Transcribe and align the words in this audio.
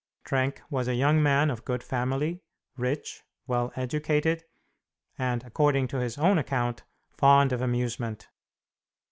Trenck 0.23 0.63
was 0.71 0.87
a 0.87 0.95
young 0.95 1.21
man 1.21 1.51
of 1.51 1.63
good 1.63 1.83
family, 1.83 2.41
rich, 2.75 3.21
well 3.45 3.71
educated, 3.75 4.43
and, 5.19 5.43
according 5.43 5.87
to 5.89 5.97
his 5.99 6.17
own 6.17 6.39
account, 6.39 6.81
fond 7.11 7.51
of 7.51 7.61
amusement. 7.61 8.27